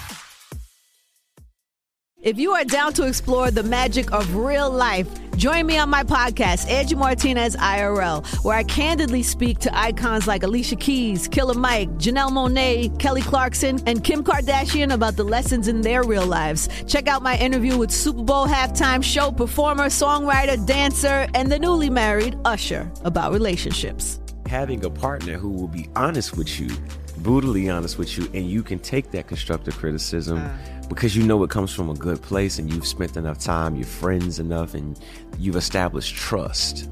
If 2.21 2.37
you 2.37 2.51
are 2.51 2.63
down 2.63 2.93
to 2.93 3.07
explore 3.07 3.49
the 3.49 3.63
magic 3.63 4.11
of 4.11 4.35
real 4.35 4.69
life, 4.69 5.07
join 5.37 5.65
me 5.65 5.79
on 5.79 5.89
my 5.89 6.03
podcast, 6.03 6.69
Angie 6.69 6.93
Martinez 6.93 7.55
IRL, 7.55 8.23
where 8.45 8.55
I 8.55 8.61
candidly 8.61 9.23
speak 9.23 9.57
to 9.61 9.75
icons 9.75 10.27
like 10.27 10.43
Alicia 10.43 10.75
Keys, 10.75 11.27
Killer 11.27 11.55
Mike, 11.55 11.89
Janelle 11.93 12.29
Monáe, 12.29 12.95
Kelly 12.99 13.23
Clarkson, 13.23 13.79
and 13.87 14.03
Kim 14.03 14.23
Kardashian 14.23 14.93
about 14.93 15.15
the 15.15 15.23
lessons 15.23 15.67
in 15.67 15.81
their 15.81 16.03
real 16.03 16.27
lives. 16.27 16.69
Check 16.85 17.07
out 17.07 17.23
my 17.23 17.35
interview 17.39 17.75
with 17.75 17.89
Super 17.89 18.21
Bowl 18.21 18.45
halftime 18.45 19.03
show 19.03 19.31
performer, 19.31 19.85
songwriter, 19.85 20.63
dancer, 20.67 21.27
and 21.33 21.51
the 21.51 21.57
newly 21.57 21.89
married 21.89 22.37
Usher 22.45 22.91
about 23.03 23.33
relationships. 23.33 24.19
Having 24.45 24.85
a 24.85 24.91
partner 24.91 25.39
who 25.39 25.49
will 25.49 25.67
be 25.67 25.89
honest 25.95 26.37
with 26.37 26.59
you, 26.59 26.69
brutally 27.17 27.67
honest 27.67 27.97
with 27.97 28.15
you, 28.15 28.29
and 28.35 28.47
you 28.47 28.61
can 28.61 28.77
take 28.77 29.09
that 29.09 29.25
constructive 29.25 29.75
criticism. 29.75 30.37
Uh 30.37 30.51
because 30.93 31.15
you 31.15 31.23
know 31.23 31.41
it 31.41 31.49
comes 31.49 31.73
from 31.73 31.89
a 31.89 31.93
good 31.93 32.21
place 32.21 32.59
and 32.59 32.71
you've 32.71 32.85
spent 32.85 33.15
enough 33.15 33.39
time, 33.39 33.77
you're 33.77 33.85
friends 33.85 34.39
enough, 34.39 34.73
and 34.73 34.99
you've 35.39 35.55
established 35.55 36.15
trust. 36.15 36.89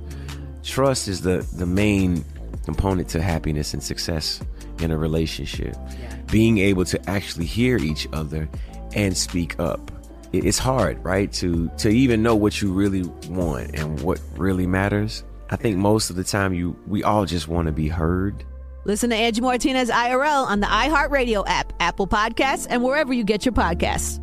Trust 0.63 1.09
is 1.09 1.19
the, 1.19 1.45
the 1.57 1.65
main 1.65 2.23
component 2.63 3.09
to 3.09 3.21
happiness 3.21 3.73
and 3.73 3.83
success 3.83 4.39
in 4.79 4.91
a 4.91 4.97
relationship. 4.97 5.75
Yeah. 5.75 6.15
Being 6.31 6.59
able 6.59 6.85
to 6.85 7.09
actually 7.09 7.45
hear 7.45 7.77
each 7.77 8.07
other 8.13 8.47
and 8.95 9.17
speak 9.17 9.59
up. 9.59 9.91
It's 10.31 10.59
hard, 10.59 11.03
right? 11.03 11.31
To 11.33 11.69
to 11.79 11.89
even 11.89 12.23
know 12.23 12.35
what 12.35 12.61
you 12.61 12.71
really 12.71 13.03
want 13.27 13.75
and 13.75 13.99
what 13.99 14.21
really 14.37 14.67
matters. 14.67 15.25
I 15.49 15.57
think 15.57 15.75
most 15.75 16.09
of 16.09 16.15
the 16.15 16.23
time 16.23 16.53
you 16.53 16.73
we 16.87 17.03
all 17.03 17.25
just 17.25 17.49
want 17.49 17.65
to 17.65 17.73
be 17.73 17.89
heard 17.89 18.45
Listen 18.85 19.09
to 19.09 19.15
Angie 19.15 19.41
Martinez 19.41 19.89
IRL 19.89 20.45
on 20.47 20.61
the 20.61 20.67
iHeartRadio 20.67 21.43
app, 21.47 21.73
Apple 21.81 22.07
Podcasts, 22.07 22.65
and 22.69 22.81
wherever 22.81 23.11
you 23.11 23.23
get 23.25 23.45
your 23.45 23.53
podcasts. 23.53 24.19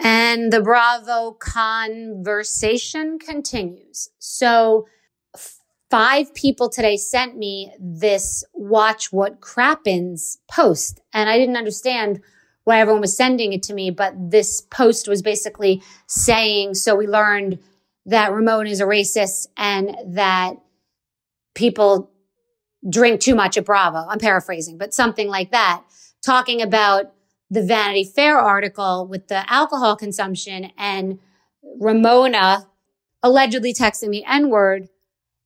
And 0.00 0.52
the 0.52 0.60
Bravo 0.60 1.32
conversation 1.32 3.18
continues. 3.18 4.10
So, 4.18 4.86
five 5.90 6.34
people 6.34 6.68
today 6.68 6.96
sent 6.96 7.36
me 7.36 7.72
this 7.78 8.42
watch 8.54 9.12
what 9.12 9.40
crappens 9.40 10.38
post, 10.50 11.00
and 11.12 11.28
I 11.28 11.38
didn't 11.38 11.56
understand 11.56 12.20
why 12.64 12.80
everyone 12.80 13.00
was 13.00 13.16
sending 13.16 13.52
it 13.52 13.62
to 13.64 13.74
me. 13.74 13.90
But 13.90 14.14
this 14.30 14.60
post 14.60 15.08
was 15.08 15.22
basically 15.22 15.82
saying, 16.06 16.74
so 16.74 16.96
we 16.96 17.06
learned 17.06 17.58
that 18.06 18.32
Ramona 18.32 18.70
is 18.70 18.80
a 18.80 18.84
racist 18.84 19.46
and 19.56 19.96
that 20.14 20.54
people 21.54 22.10
drink 22.88 23.20
too 23.20 23.34
much 23.34 23.56
at 23.56 23.64
Bravo. 23.64 24.06
I'm 24.08 24.18
paraphrasing, 24.18 24.78
but 24.78 24.94
something 24.94 25.28
like 25.28 25.50
that, 25.50 25.82
talking 26.24 26.62
about 26.62 27.12
the 27.50 27.62
Vanity 27.62 28.04
Fair 28.04 28.38
article 28.38 29.06
with 29.06 29.28
the 29.28 29.50
alcohol 29.52 29.96
consumption 29.96 30.70
and 30.78 31.18
Ramona 31.78 32.68
allegedly 33.22 33.74
texting 33.74 34.10
the 34.10 34.24
N 34.24 34.48
word 34.48 34.88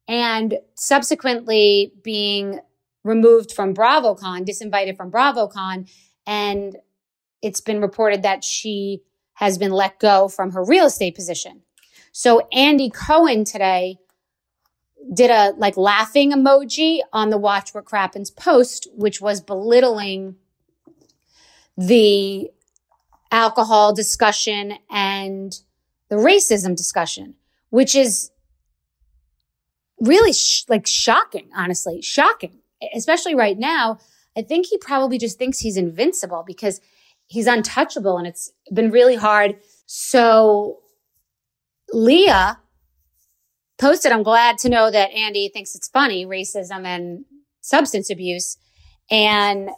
and 0.06 0.58
subsequently 0.74 1.92
being 2.02 2.60
removed 3.02 3.52
from 3.52 3.74
BravoCon, 3.74 4.46
disinvited 4.46 4.96
from 4.96 5.10
BravoCon, 5.10 5.90
and 6.26 6.76
it's 7.44 7.60
been 7.60 7.80
reported 7.82 8.22
that 8.22 8.42
she 8.42 9.02
has 9.34 9.58
been 9.58 9.70
let 9.70 10.00
go 10.00 10.28
from 10.28 10.52
her 10.52 10.64
real 10.64 10.86
estate 10.86 11.14
position. 11.14 11.60
So 12.10 12.48
Andy 12.52 12.88
Cohen 12.88 13.44
today 13.44 13.98
did 15.12 15.30
a 15.30 15.52
like 15.58 15.76
laughing 15.76 16.32
emoji 16.32 17.00
on 17.12 17.28
the 17.28 17.36
Watch 17.36 17.74
What 17.74 17.84
Crappens 17.84 18.34
post, 18.34 18.88
which 18.94 19.20
was 19.20 19.42
belittling 19.42 20.36
the 21.76 22.50
alcohol 23.30 23.92
discussion 23.92 24.78
and 24.90 25.58
the 26.08 26.16
racism 26.16 26.74
discussion, 26.74 27.34
which 27.68 27.94
is 27.94 28.30
really 30.00 30.32
sh- 30.32 30.64
like 30.68 30.86
shocking, 30.86 31.50
honestly, 31.54 32.00
shocking, 32.00 32.60
especially 32.94 33.34
right 33.34 33.58
now. 33.58 33.98
I 34.36 34.42
think 34.42 34.66
he 34.66 34.78
probably 34.78 35.18
just 35.18 35.38
thinks 35.38 35.58
he's 35.58 35.76
invincible 35.76 36.42
because 36.46 36.80
he's 37.26 37.46
untouchable 37.46 38.18
and 38.18 38.26
it's 38.26 38.52
been 38.72 38.90
really 38.90 39.16
hard. 39.16 39.56
So 39.86 40.80
Leah 41.92 42.58
posted, 43.78 44.12
I'm 44.12 44.22
glad 44.22 44.58
to 44.58 44.68
know 44.68 44.90
that 44.90 45.12
Andy 45.12 45.48
thinks 45.48 45.74
it's 45.74 45.88
funny, 45.88 46.24
racism 46.26 46.84
and 46.84 47.24
substance 47.60 48.10
abuse. 48.10 48.56
And 49.10 49.70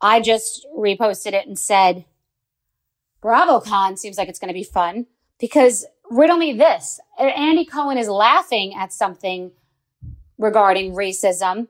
I 0.00 0.20
just 0.20 0.66
reposted 0.76 1.32
it 1.32 1.46
and 1.46 1.58
said, 1.58 2.04
BravoCon 3.22 3.98
seems 3.98 4.16
like 4.16 4.28
it's 4.28 4.38
going 4.38 4.48
to 4.48 4.54
be 4.54 4.64
fun 4.64 5.06
because 5.38 5.84
riddle 6.10 6.38
me 6.38 6.52
this. 6.52 7.00
Andy 7.18 7.64
Cohen 7.64 7.98
is 7.98 8.08
laughing 8.08 8.74
at 8.74 8.92
something 8.92 9.52
regarding 10.38 10.92
racism. 10.94 11.68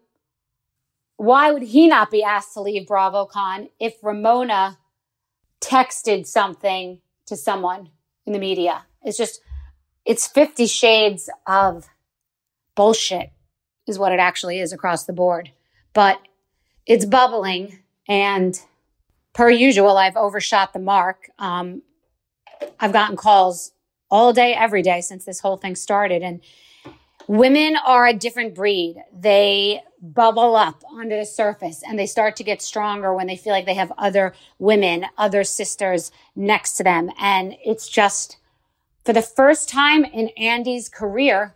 Why 1.21 1.53
would 1.53 1.65
he 1.65 1.87
not 1.87 2.11
be 2.11 2.23
asked 2.23 2.55
to 2.55 2.62
leave 2.62 2.89
BravoCon 2.89 3.69
if 3.79 3.97
Ramona 4.03 4.79
texted 5.61 6.27
something 6.27 7.03
to 7.27 7.37
someone 7.37 7.91
in 8.25 8.33
the 8.33 8.39
media? 8.39 8.87
It's 9.03 9.19
just, 9.19 9.43
it's 10.07 10.27
50 10.27 10.67
shades 10.67 11.29
of 11.47 11.91
bullshit 12.75 13.33
is 13.87 13.99
what 13.99 14.12
it 14.12 14.19
actually 14.19 14.61
is 14.61 14.73
across 14.73 15.05
the 15.05 15.12
board. 15.12 15.53
But 15.93 16.19
it's 16.87 17.05
bubbling 17.05 17.81
and 18.09 18.59
per 19.35 19.50
usual, 19.50 19.99
I've 19.99 20.17
overshot 20.17 20.73
the 20.73 20.79
mark. 20.79 21.29
Um, 21.39 21.83
I've 22.81 22.95
gotten 22.95 23.17
calls 23.17 23.73
all 24.11 24.33
day, 24.33 24.55
every 24.55 24.81
day 24.81 25.03
since 25.03 25.27
this 25.27 25.41
whole 25.41 25.59
thing 25.59 25.77
started. 25.77 26.23
And 26.23 26.41
women 27.29 27.77
are 27.77 28.07
a 28.07 28.15
different 28.15 28.55
breed. 28.55 28.97
They 29.12 29.83
bubble 30.00 30.57
up 30.57 30.83
onto 30.90 31.16
the 31.16 31.26
surface 31.26 31.83
and 31.87 31.99
they 31.99 32.07
start 32.07 32.37
to 32.37 32.45
get 32.45 32.62
stronger 32.62 33.14
when 33.14 33.26
they 33.26 33.37
feel 33.37 33.52
like 33.52 33.66
they 33.66 33.75
have 33.75 33.92
other 33.99 34.35
women, 34.59 35.07
other 35.19 35.45
sisters 35.45 36.11
next 36.35 36.73
to 36.73 36.83
them. 36.83 37.11
And 37.19 37.57
it's 37.64 37.88
just 37.88 38.38
for 39.04 39.12
the 39.12 39.23
first 39.23 39.69
time 39.69 40.04
in 40.04 40.28
Andy's 40.30 40.88
career, 40.88 41.54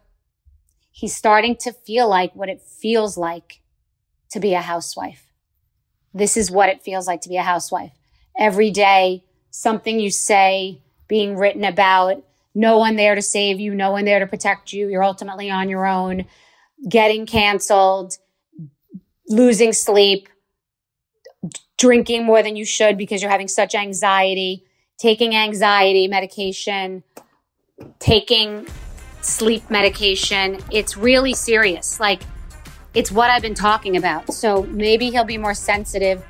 he's 0.91 1.17
starting 1.17 1.57
to 1.57 1.73
feel 1.73 2.09
like 2.09 2.35
what 2.35 2.49
it 2.49 2.61
feels 2.61 3.17
like 3.17 3.61
to 4.31 4.41
be 4.41 4.55
a 4.55 4.61
housewife. 4.61 5.27
This 6.13 6.37
is 6.37 6.51
what 6.51 6.69
it 6.69 6.83
feels 6.83 7.07
like 7.07 7.23
to 7.23 7.29
be 7.29 7.37
a 7.37 7.43
housewife. 7.43 7.93
Every 8.39 8.71
day, 8.71 9.25
something 9.51 9.99
you 9.99 10.11
say 10.11 10.81
being 11.09 11.37
written 11.37 11.65
about, 11.65 12.25
no 12.55 12.79
one 12.79 12.97
there 12.97 13.15
to 13.15 13.23
save 13.23 13.59
you, 13.59 13.75
no 13.75 13.91
one 13.91 14.05
there 14.05 14.21
to 14.21 14.27
protect 14.27 14.73
you. 14.73 14.89
You're 14.89 15.05
ultimately 15.05 15.51
on 15.51 15.69
your 15.69 15.87
own, 15.87 16.25
getting 16.89 17.27
canceled, 17.27 18.19
losing 19.29 19.73
sleep, 19.73 20.29
drinking 21.79 22.25
more 22.25 22.43
than 22.43 22.57
you 22.57 22.65
should 22.65 22.97
because 22.97 23.23
you're 23.23 23.31
having 23.31 23.49
such 23.49 23.75
anxiety, 23.75 24.65
taking 24.99 25.35
anxiety 25.35 26.09
medication, 26.09 27.03
taking 27.99 28.67
sleep 29.21 29.69
medication. 29.71 30.59
It's 30.71 30.97
really 30.97 31.35
serious. 31.35 31.99
Like, 31.99 32.23
it's 32.95 33.11
what 33.11 33.31
I've 33.31 33.43
been 33.43 33.55
talking 33.55 33.97
about. 33.97 34.33
So 34.33 34.63
maybe 34.65 35.11
he'll 35.11 35.25
be 35.25 35.39
more 35.39 35.55
sensitive 35.55 36.25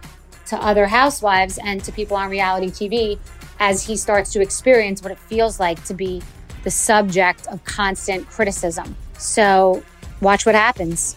to 0.46 0.56
other 0.56 0.86
housewives 0.86 1.58
and 1.62 1.82
to 1.84 1.92
people 1.92 2.16
on 2.16 2.30
reality 2.30 2.68
TV 2.68 3.18
as 3.60 3.84
he 3.84 3.96
starts 3.96 4.32
to 4.32 4.40
experience 4.40 5.02
what 5.02 5.12
it 5.12 5.18
feels 5.18 5.60
like 5.60 5.82
to 5.84 5.94
be 5.94 6.22
the 6.64 6.70
subject 6.70 7.46
of 7.48 7.62
constant 7.64 8.26
criticism. 8.28 8.96
So 9.18 9.82
watch 10.20 10.46
what 10.46 10.54
happens. 10.54 11.16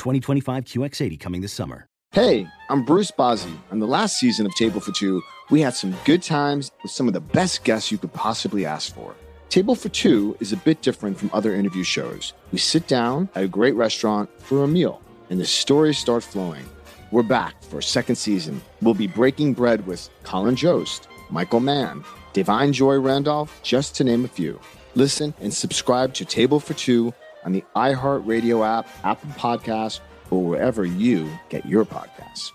2025 0.00 0.64
QX80 0.64 1.20
coming 1.20 1.40
this 1.42 1.52
summer. 1.52 1.86
Hey, 2.12 2.48
I'm 2.68 2.84
Bruce 2.84 3.12
Bozzi. 3.12 3.54
On 3.70 3.78
the 3.78 3.86
last 3.86 4.18
season 4.18 4.44
of 4.46 4.54
Table 4.56 4.80
for 4.80 4.90
Two, 4.90 5.22
we 5.50 5.60
had 5.60 5.74
some 5.74 5.94
good 6.04 6.22
times 6.22 6.72
with 6.82 6.90
some 6.90 7.06
of 7.06 7.12
the 7.12 7.20
best 7.20 7.62
guests 7.62 7.92
you 7.92 7.98
could 7.98 8.12
possibly 8.12 8.66
ask 8.66 8.92
for. 8.92 9.14
Table 9.48 9.76
for 9.76 9.90
Two 9.90 10.36
is 10.40 10.52
a 10.52 10.56
bit 10.56 10.82
different 10.82 11.18
from 11.18 11.30
other 11.32 11.54
interview 11.54 11.84
shows. 11.84 12.32
We 12.50 12.58
sit 12.58 12.88
down 12.88 13.28
at 13.36 13.44
a 13.44 13.48
great 13.48 13.76
restaurant 13.76 14.28
for 14.38 14.64
a 14.64 14.68
meal, 14.68 15.02
and 15.28 15.38
the 15.38 15.46
stories 15.46 15.98
start 15.98 16.24
flowing. 16.24 16.64
We're 17.12 17.22
back 17.22 17.62
for 17.62 17.78
a 17.78 17.82
second 17.82 18.16
season. 18.16 18.60
We'll 18.80 18.94
be 18.94 19.06
breaking 19.06 19.54
bread 19.54 19.86
with 19.86 20.08
Colin 20.24 20.56
Jost, 20.56 21.08
Michael 21.28 21.60
Mann, 21.60 22.04
Da'Vine 22.32 22.72
Joy 22.72 22.98
Randolph, 22.98 23.60
just 23.62 23.94
to 23.96 24.04
name 24.04 24.24
a 24.24 24.28
few. 24.28 24.58
Listen 24.96 25.32
and 25.40 25.52
subscribe 25.52 26.14
to 26.14 26.24
Table 26.24 26.58
for 26.58 26.74
Two 26.74 27.12
on 27.44 27.52
the 27.52 27.64
iHeartRadio 27.76 28.66
app, 28.66 28.88
Apple 29.04 29.30
Podcasts, 29.30 30.00
or 30.30 30.42
wherever 30.44 30.84
you 30.84 31.30
get 31.48 31.66
your 31.66 31.84
podcasts. 31.84 32.50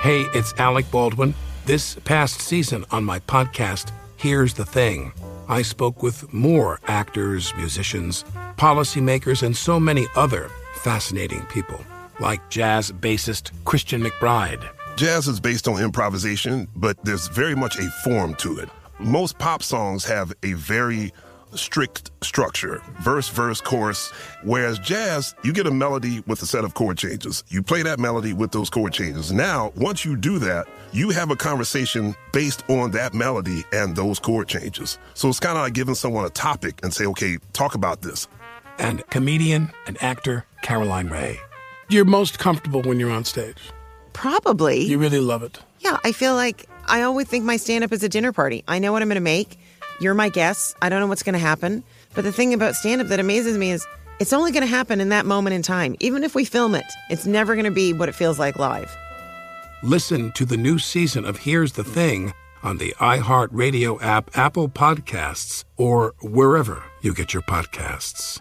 Hey, 0.00 0.22
it's 0.34 0.52
Alec 0.58 0.90
Baldwin. 0.90 1.34
This 1.66 1.94
past 2.04 2.40
season 2.40 2.84
on 2.90 3.04
my 3.04 3.20
podcast, 3.20 3.90
Here's 4.16 4.54
the 4.54 4.64
Thing. 4.64 5.12
I 5.48 5.62
spoke 5.62 6.02
with 6.02 6.32
more 6.32 6.80
actors, 6.86 7.54
musicians, 7.56 8.24
policymakers, 8.56 9.42
and 9.42 9.56
so 9.56 9.78
many 9.78 10.06
other 10.16 10.50
fascinating 10.76 11.44
people, 11.46 11.80
like 12.20 12.48
jazz 12.50 12.90
bassist 12.92 13.50
Christian 13.64 14.02
McBride. 14.02 14.66
Jazz 14.96 15.26
is 15.26 15.40
based 15.40 15.66
on 15.68 15.82
improvisation, 15.82 16.68
but 16.76 17.02
there's 17.04 17.28
very 17.28 17.54
much 17.54 17.78
a 17.78 17.90
form 18.04 18.34
to 18.36 18.58
it. 18.58 18.68
Most 18.98 19.38
pop 19.38 19.62
songs 19.62 20.04
have 20.04 20.32
a 20.42 20.52
very 20.52 21.12
strict 21.56 22.10
structure 22.22 22.82
verse, 23.00 23.28
verse, 23.28 23.60
chorus. 23.60 24.10
Whereas 24.42 24.78
jazz, 24.78 25.34
you 25.44 25.52
get 25.52 25.66
a 25.66 25.70
melody 25.70 26.20
with 26.26 26.42
a 26.42 26.46
set 26.46 26.64
of 26.64 26.74
chord 26.74 26.98
changes. 26.98 27.44
You 27.48 27.62
play 27.62 27.82
that 27.82 27.98
melody 27.98 28.32
with 28.32 28.52
those 28.52 28.70
chord 28.70 28.92
changes. 28.92 29.32
Now, 29.32 29.72
once 29.76 30.04
you 30.04 30.16
do 30.16 30.38
that, 30.40 30.66
you 30.92 31.10
have 31.10 31.30
a 31.30 31.36
conversation 31.36 32.14
based 32.32 32.68
on 32.70 32.92
that 32.92 33.14
melody 33.14 33.64
and 33.72 33.96
those 33.96 34.18
chord 34.18 34.48
changes. 34.48 34.98
So 35.14 35.28
it's 35.28 35.40
kind 35.40 35.56
of 35.56 35.64
like 35.64 35.74
giving 35.74 35.94
someone 35.94 36.24
a 36.24 36.30
topic 36.30 36.80
and 36.82 36.92
say, 36.92 37.06
okay, 37.06 37.38
talk 37.52 37.74
about 37.74 38.02
this. 38.02 38.28
And 38.78 39.06
comedian 39.10 39.70
and 39.86 40.02
actor 40.02 40.46
Caroline 40.62 41.08
Rhea. 41.08 41.36
You're 41.88 42.04
most 42.04 42.38
comfortable 42.38 42.82
when 42.82 42.98
you're 42.98 43.10
on 43.10 43.24
stage. 43.24 43.58
Probably. 44.12 44.82
You 44.82 44.98
really 44.98 45.20
love 45.20 45.42
it. 45.42 45.58
Yeah, 45.80 45.98
I 46.04 46.12
feel 46.12 46.34
like 46.34 46.66
I 46.86 47.02
always 47.02 47.26
think 47.26 47.44
my 47.44 47.56
stand 47.56 47.84
up 47.84 47.92
is 47.92 48.02
a 48.02 48.08
dinner 48.08 48.32
party. 48.32 48.64
I 48.66 48.78
know 48.78 48.92
what 48.92 49.02
I'm 49.02 49.08
going 49.08 49.16
to 49.16 49.20
make. 49.20 49.58
You're 50.00 50.14
my 50.14 50.28
guest. 50.28 50.76
I 50.82 50.88
don't 50.88 51.00
know 51.00 51.06
what's 51.06 51.22
going 51.22 51.34
to 51.34 51.38
happen. 51.38 51.82
But 52.14 52.24
the 52.24 52.32
thing 52.32 52.54
about 52.54 52.74
stand 52.74 53.00
up 53.00 53.08
that 53.08 53.20
amazes 53.20 53.58
me 53.58 53.70
is 53.70 53.86
it's 54.20 54.32
only 54.32 54.52
going 54.52 54.62
to 54.62 54.68
happen 54.68 55.00
in 55.00 55.08
that 55.08 55.26
moment 55.26 55.54
in 55.54 55.62
time. 55.62 55.96
Even 56.00 56.24
if 56.24 56.34
we 56.34 56.44
film 56.44 56.74
it, 56.74 56.86
it's 57.10 57.26
never 57.26 57.54
going 57.54 57.64
to 57.64 57.70
be 57.70 57.92
what 57.92 58.08
it 58.08 58.14
feels 58.14 58.38
like 58.38 58.58
live. 58.58 58.94
Listen 59.82 60.32
to 60.32 60.44
the 60.44 60.56
new 60.56 60.78
season 60.78 61.24
of 61.24 61.38
Here's 61.38 61.72
the 61.72 61.84
Thing 61.84 62.32
on 62.62 62.78
the 62.78 62.94
iHeartRadio 62.98 64.02
app, 64.02 64.36
Apple 64.36 64.68
Podcasts, 64.68 65.64
or 65.76 66.14
wherever 66.22 66.82
you 67.02 67.12
get 67.12 67.34
your 67.34 67.42
podcasts. 67.42 68.40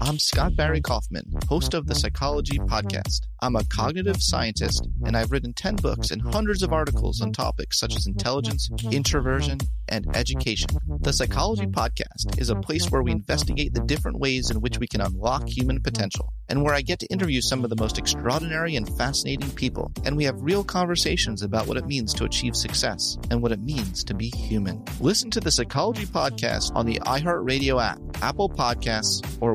I'm 0.00 0.18
Scott 0.18 0.54
Barry 0.56 0.82
Kaufman, 0.82 1.24
host 1.48 1.72
of 1.72 1.86
the 1.86 1.94
Psychology 1.94 2.58
Podcast. 2.58 3.20
I'm 3.40 3.56
a 3.56 3.64
cognitive 3.64 4.22
scientist, 4.22 4.86
and 5.04 5.16
I've 5.16 5.30
written 5.30 5.54
10 5.54 5.76
books 5.76 6.10
and 6.10 6.20
hundreds 6.20 6.62
of 6.62 6.72
articles 6.72 7.20
on 7.22 7.32
topics 7.32 7.78
such 7.78 7.96
as 7.96 8.06
intelligence, 8.06 8.68
introversion, 8.90 9.58
and 9.88 10.06
education. 10.16 10.68
The 11.00 11.12
Psychology 11.12 11.66
Podcast 11.66 12.38
is 12.38 12.50
a 12.50 12.56
place 12.56 12.90
where 12.90 13.02
we 13.02 13.12
investigate 13.12 13.72
the 13.74 13.80
different 13.80 14.18
ways 14.18 14.50
in 14.50 14.60
which 14.60 14.78
we 14.78 14.86
can 14.86 15.00
unlock 15.00 15.48
human 15.48 15.80
potential, 15.82 16.32
and 16.48 16.62
where 16.62 16.74
I 16.74 16.82
get 16.82 16.98
to 17.00 17.06
interview 17.06 17.40
some 17.40 17.64
of 17.64 17.70
the 17.70 17.76
most 17.76 17.98
extraordinary 17.98 18.76
and 18.76 18.88
fascinating 18.98 19.50
people, 19.52 19.90
and 20.04 20.16
we 20.16 20.24
have 20.24 20.40
real 20.42 20.64
conversations 20.64 21.42
about 21.42 21.66
what 21.66 21.76
it 21.76 21.86
means 21.86 22.12
to 22.14 22.24
achieve 22.24 22.56
success 22.56 23.16
and 23.30 23.42
what 23.42 23.52
it 23.52 23.60
means 23.60 24.04
to 24.04 24.14
be 24.14 24.28
human. 24.30 24.84
Listen 25.00 25.30
to 25.30 25.40
the 25.40 25.50
Psychology 25.50 26.06
Podcast 26.06 26.74
on 26.74 26.84
the 26.86 26.98
iHeartRadio 27.00 27.82
app, 27.82 27.98
Apple 28.22 28.48
Podcasts, 28.48 29.22
or 29.40 29.54